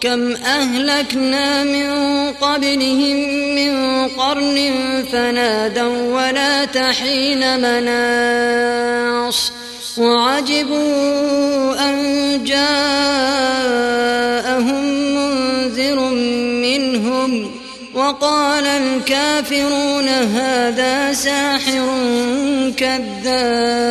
كم 0.00 0.36
أهلكنا 0.36 1.64
من 1.64 1.90
قبلهم 2.32 3.16
من 3.54 4.08
قرن 4.08 4.72
فنادوا 5.12 6.14
ولا 6.14 6.64
تحين 6.64 7.60
مناص 7.60 9.52
وعجبوا 9.98 11.88
أن 11.88 11.94
جاءهم 12.44 12.84
منذر 15.14 16.00
منهم 16.64 17.50
وقال 17.94 18.66
الكافرون 18.66 20.08
هذا 20.08 21.12
ساحر 21.12 21.86
كذاب 22.76 23.90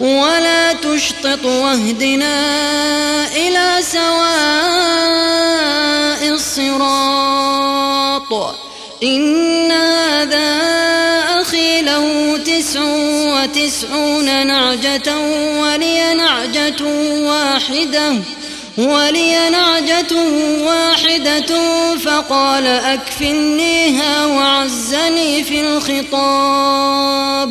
ولا 0.00 0.72
تشطط 0.72 1.44
واهدنا 1.44 2.36
إلى 3.36 3.78
سواء 3.92 5.14
الصراط. 6.34 7.74
إن 9.02 9.72
هذا 9.72 10.60
أخي 11.40 11.82
له 11.82 12.38
تسع 12.38 12.80
وتسعون 13.34 14.46
نعجة 14.46 15.18
ولي 15.60 16.14
نعجة 16.14 16.82
واحدة 17.28 18.14
ولي 18.78 19.50
نعجة 19.50 20.14
واحدة 20.64 21.50
فقال 21.96 22.66
أكفلنيها 22.66 24.26
وعزني 24.26 25.44
في 25.44 25.60
الخطاب. 25.60 27.50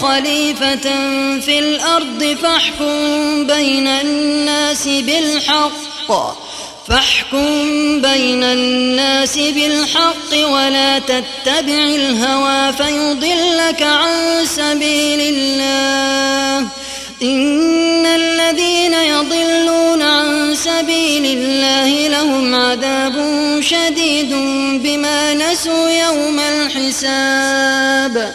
خليفة 0.00 0.86
في 1.40 1.58
الأرض 1.58 2.36
فاحكم 2.42 3.46
بين 3.46 3.86
الناس 3.86 4.88
بالحق. 4.88 6.36
فاحكم 6.88 8.00
بين 8.00 8.44
الناس 8.44 9.38
بالحق 9.38 10.48
ولا 10.50 10.98
تتبع 10.98 11.84
الهوى 11.84 12.72
فيضلك 12.72 13.82
عن 13.82 14.46
سبيل 14.46 15.20
الله. 15.20 16.68
إن 17.22 18.06
الذين 18.06 18.94
يضلون 18.94 20.02
عن 20.02 20.54
سبيل 20.54 21.24
الله 21.38 22.08
لهم 22.08 22.54
عذاب 22.54 23.16
شديد 23.60 24.30
بما 24.82 25.34
نسوا 25.34 25.88
يوم 25.88 26.40
الحساب. 26.40 28.34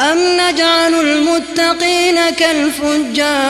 أم 0.00 0.18
نجعل 0.18 0.94
المتقين 0.94 2.30
كالفجار؟ 2.30 3.48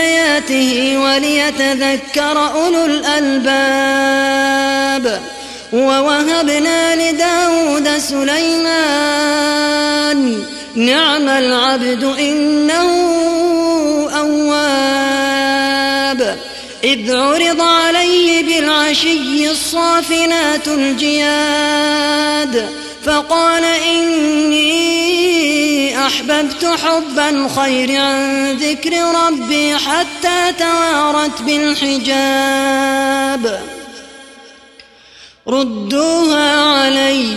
آياته 0.00 0.98
وليتذكر 0.98 2.50
أولو 2.54 2.86
الألباب. 2.86 4.32
ووهبنا 5.72 6.96
لداود 6.96 7.88
سليمان 7.98 9.22
نعم 10.74 11.28
العبد 11.28 12.04
إنه 12.04 12.88
أواب. 14.16 15.22
إذ 16.84 17.16
عرض 17.16 17.60
عليه 17.60 18.42
بالعشي 18.42 19.50
الصافنات 19.50 20.68
الجياد 20.68 22.68
فقال 23.04 23.64
إني 23.64 24.72
أحببت 26.06 26.64
حب 26.64 27.18
الخير 27.18 28.00
عن 28.00 28.52
ذكر 28.52 28.92
ربي 29.26 29.76
حتى 29.76 30.52
توارت 30.58 31.42
بالحجاب. 31.42 32.92
ردوها 35.48 36.60
علي 36.60 37.36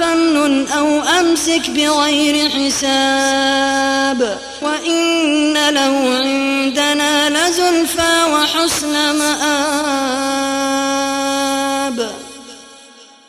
فمن 0.00 0.68
أو 0.68 1.02
أمسك 1.02 1.70
بغير 1.70 2.48
حساب. 2.50 4.38
وإن 4.62 5.68
له 5.70 6.18
عندنا 6.18 7.30
لزلفى 7.30 8.24
وحسن 8.32 9.18
مآب. 9.18 10.30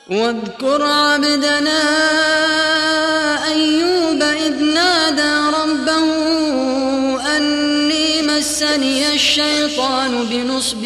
واذكر 0.09 0.81
عبدنا 0.83 1.81
أيوب 3.47 4.21
إذ 4.21 4.63
نادى 4.63 5.55
ربه 5.57 6.05
أني 7.37 8.21
مسني 8.21 9.13
الشيطان 9.13 10.25
بنصب 10.25 10.80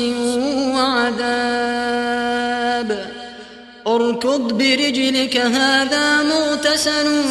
اركض 4.35 4.57
برجلك 4.57 5.37
هذا 5.37 6.23
مغتسل 6.23 7.23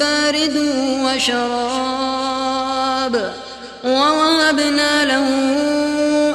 بارد 0.00 0.56
وشراب. 1.04 2.54
ووهبنا 3.84 5.04
له 5.04 5.28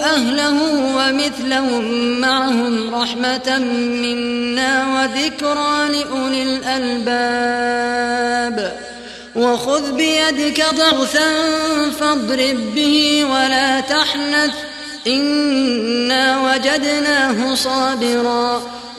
أهله 0.04 0.58
ومثلهم 0.98 1.84
معهم 2.20 2.96
رحمة 2.96 3.60
منا 4.04 4.86
وذكرى 4.94 5.90
لأولي 5.90 6.44
الألباب. 6.44 7.98
وخذ 9.36 9.92
بيدك 9.92 10.66
ضغثا 10.76 11.32
فاضرب 12.00 12.76
به 12.76 13.26
ولا 13.26 13.80
تحنث 13.80 14.54
إنا 15.08 16.40
وجدناه 16.42 17.56
صابرا. 17.56 18.81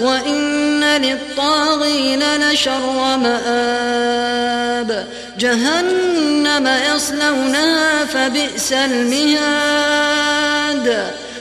وإن 0.00 0.84
للطاغين 0.84 2.36
لشر 2.36 3.16
مآب 3.16 5.06
جهنم 5.38 6.68
يصلونها 6.94 8.04
فبئس 8.04 8.72
المهاد 8.72 9.78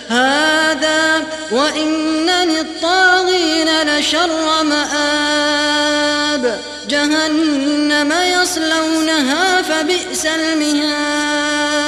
هذا 0.09 1.23
وإن 1.51 2.29
للطاغين 2.29 3.81
لشر 3.81 4.63
مآب 4.63 6.59
جهنم 6.89 8.13
يصلونها 8.41 9.61
فبئس 9.61 10.25
المهاد 10.25 11.87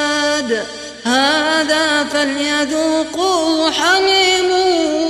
فليذوقوه 2.19 3.71
حميم 3.71 4.51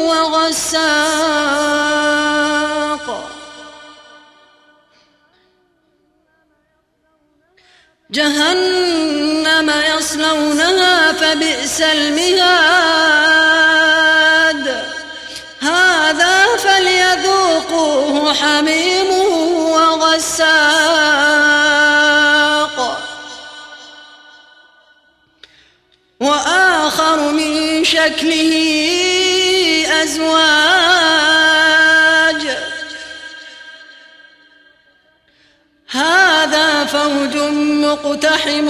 وغساق. 0.10 0.90
جهنم 8.12 9.70
يصلونها 9.98 11.12
فبئس 11.12 11.82
المهاد. 11.82 12.20
هذا 15.62 16.46
فليذوقوه 16.58 18.34
حميم 18.34 19.10
وغساق. 19.74 21.19
شكله 27.92 28.54
أزواج. 30.04 30.42
هذا 35.92 36.86
فوج 36.86 37.36
مقتحم 37.86 38.68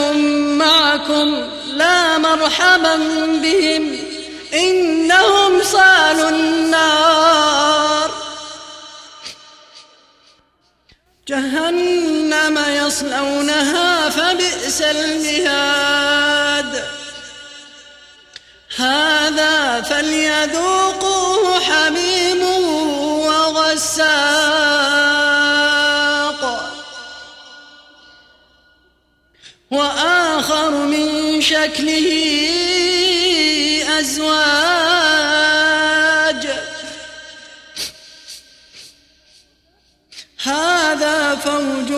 معكم 0.57 1.49
لا 1.67 2.17
مرحبا 2.17 2.95
بهم. 3.43 3.97
إنهم 4.53 5.63
صالوا 5.63 6.29
النار. 6.29 8.11
جهنم 11.27 12.59
يصلونها 12.67 14.09
فبئس 14.09 14.81
المهاد. 14.81 16.98
هذا 18.79 19.81
فليذوقوه 19.81 21.59
حميم 21.59 22.43
وغساق. 23.27 24.09
وآخر 29.71 30.69
من 30.69 31.41
شكله 31.41 32.09
أزواج. 33.99 34.39
هذا 40.43 41.35
فوج 41.35 41.91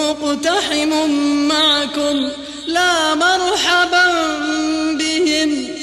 مقتحم 0.00 1.10
معكم 1.48 2.30
لا 2.66 3.14
مرحبا 3.14 4.06
بهم. 4.92 5.77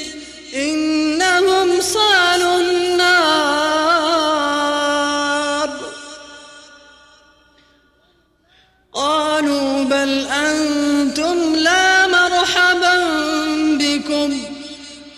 صالوا 1.86 2.60
النار. 2.60 3.26
قالوا 8.92 9.84
بل 9.84 10.26
أنتم 10.26 11.54
لا 11.54 12.06
مرحبا 12.06 12.94
بكم. 13.80 14.30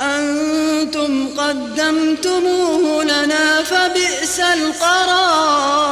أنتم 0.01 1.29
قدمتموه 1.39 3.05
لنا 3.05 3.63
فبئس 3.63 4.41
القرار. 4.41 5.89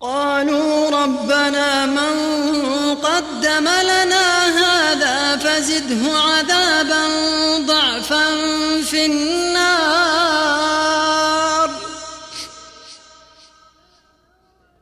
قالوا 0.00 0.90
ربنا 0.90 1.86
من 1.86 2.14
قدم 2.94 3.68
لنا 3.68 4.03
فزده 5.64 6.18
عذابا 6.18 7.06
ضعفا 7.58 8.26
في 8.82 9.06
النار. 9.06 10.04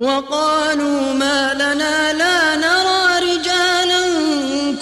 وقالوا 0.00 1.12
ما 1.12 1.54
لنا 1.54 2.12
لا 2.12 2.56
نرى 2.56 3.18
رجالا 3.32 4.02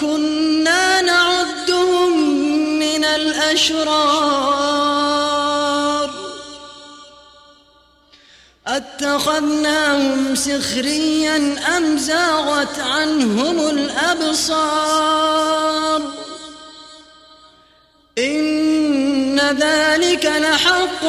كنا 0.01 1.01
نعدهم 1.01 2.29
من 2.79 3.05
الأشرار. 3.05 4.70
أتخذناهم 9.11 10.35
سخريا 10.35 11.55
أم 11.77 11.97
زاغت 11.97 12.79
عنهم 12.79 13.59
الأبصار؟ 13.69 15.21
إن 18.17 19.39
ذلك 19.39 20.25
لحق 20.25 21.01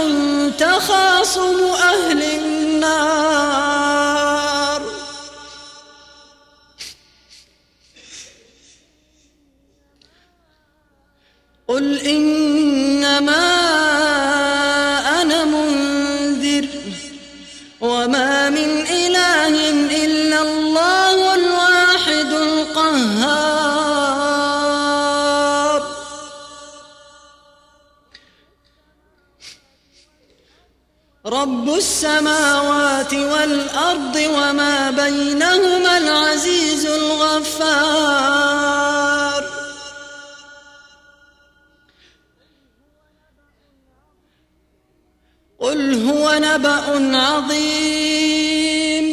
تخاصم 0.58 1.64
أهل 1.64 2.22
النار. 2.22 3.22
قل 11.68 11.98
إنما 11.98 12.61
رب 31.32 31.74
السماوات 31.74 33.14
والأرض 33.14 34.16
وما 34.16 34.90
بينهما 34.90 35.98
العزيز 35.98 36.86
الغفار. 36.86 38.32
قل 45.58 46.08
هو 46.08 46.34
نبأ 46.34 47.16
عظيم. 47.18 49.06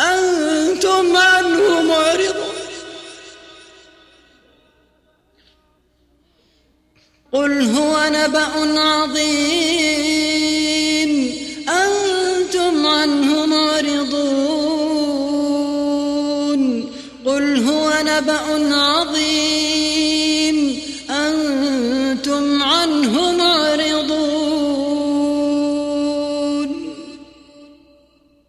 أنتم 0.00 1.16
عنه 1.16 1.82
معرضون. 1.82 2.54
قل 7.32 7.76
هو 7.76 8.08
نبأ 8.12 8.80
عظيم. 8.80 10.07
نبأ 18.18 18.74
عظيم. 18.76 20.58
أنتم 21.10 22.62
عنه 22.62 23.32
معرضون. 23.32 24.18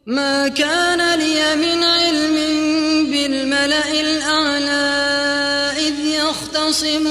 ما 0.05 0.47
كان 0.47 1.19
لي 1.19 1.55
من 1.55 1.83
علم 1.83 2.35
بالملأ 3.11 4.01
الأعلى 4.01 4.91
إذ 5.77 5.93
يختصمون. 6.05 7.09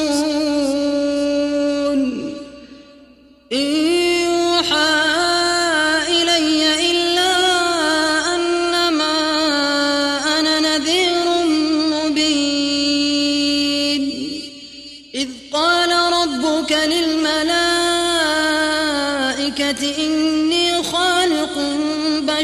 إن 3.53 3.88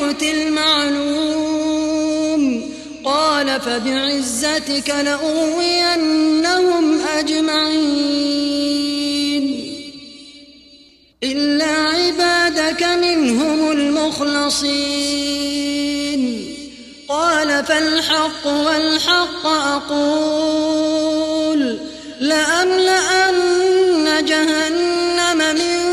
الوقت 0.00 0.22
المعلوم. 0.22 1.84
قال 3.04 3.60
فبعزتك 3.60 4.94
لأغوينهم 5.04 7.00
أجمعين. 7.18 8.64
إلا 11.22 11.66
عبادك 11.66 12.82
منهم 12.82 13.70
المخلصين. 13.70 14.74
قال 17.08 17.64
فالحق 17.64 18.46
والحق 18.46 19.46
أقول. 19.46 20.94
لأملأن 22.20 24.24
جهنم 24.24 25.38
منك 25.38 25.83